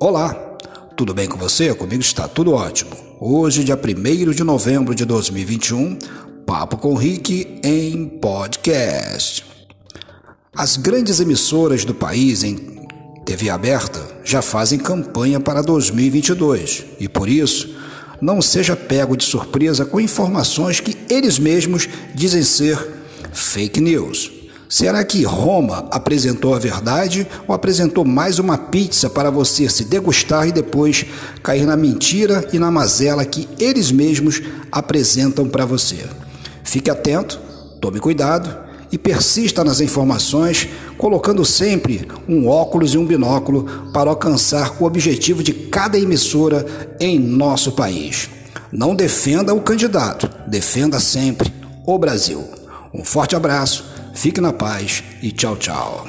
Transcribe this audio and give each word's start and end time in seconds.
Olá, 0.00 0.32
tudo 0.96 1.12
bem 1.12 1.26
com 1.26 1.36
você? 1.36 1.74
Comigo 1.74 2.00
está 2.00 2.28
tudo 2.28 2.52
ótimo. 2.52 2.92
Hoje, 3.20 3.64
dia 3.64 3.76
1 3.76 4.30
de 4.30 4.44
novembro 4.44 4.94
de 4.94 5.04
2021, 5.04 5.98
Papo 6.46 6.76
com 6.76 6.94
Rick 6.94 7.58
em 7.64 8.06
podcast. 8.06 9.44
As 10.54 10.76
grandes 10.76 11.18
emissoras 11.18 11.84
do 11.84 11.92
país 11.92 12.44
em 12.44 12.86
TV 13.26 13.50
aberta 13.50 14.00
já 14.22 14.40
fazem 14.40 14.78
campanha 14.78 15.40
para 15.40 15.62
2022 15.62 16.84
e 17.00 17.08
por 17.08 17.28
isso 17.28 17.74
não 18.20 18.40
seja 18.40 18.76
pego 18.76 19.16
de 19.16 19.24
surpresa 19.24 19.84
com 19.84 19.98
informações 19.98 20.78
que 20.78 20.96
eles 21.12 21.40
mesmos 21.40 21.88
dizem 22.14 22.44
ser 22.44 22.78
fake 23.32 23.80
news. 23.80 24.37
Será 24.68 25.02
que 25.02 25.22
Roma 25.24 25.88
apresentou 25.90 26.54
a 26.54 26.58
verdade 26.58 27.26
ou 27.46 27.54
apresentou 27.54 28.04
mais 28.04 28.38
uma 28.38 28.58
pizza 28.58 29.08
para 29.08 29.30
você 29.30 29.66
se 29.66 29.84
degustar 29.84 30.46
e 30.46 30.52
depois 30.52 31.06
cair 31.42 31.64
na 31.64 31.74
mentira 31.74 32.46
e 32.52 32.58
na 32.58 32.70
mazela 32.70 33.24
que 33.24 33.48
eles 33.58 33.90
mesmos 33.90 34.42
apresentam 34.70 35.48
para 35.48 35.64
você? 35.64 36.04
Fique 36.62 36.90
atento, 36.90 37.40
tome 37.80 37.98
cuidado 37.98 38.54
e 38.92 38.98
persista 38.98 39.64
nas 39.64 39.80
informações, 39.80 40.68
colocando 40.98 41.46
sempre 41.46 42.06
um 42.28 42.46
óculos 42.46 42.92
e 42.92 42.98
um 42.98 43.06
binóculo 43.06 43.64
para 43.90 44.10
alcançar 44.10 44.76
o 44.78 44.84
objetivo 44.84 45.42
de 45.42 45.54
cada 45.54 45.98
emissora 45.98 46.66
em 47.00 47.18
nosso 47.18 47.72
país. 47.72 48.28
Não 48.70 48.94
defenda 48.94 49.54
o 49.54 49.62
candidato, 49.62 50.28
defenda 50.46 51.00
sempre 51.00 51.50
o 51.86 51.98
Brasil. 51.98 52.44
Um 52.92 53.02
forte 53.02 53.34
abraço 53.34 53.97
Fique 54.18 54.40
na 54.40 54.52
paz 54.52 55.04
e 55.22 55.30
tchau, 55.30 55.56
tchau. 55.56 56.04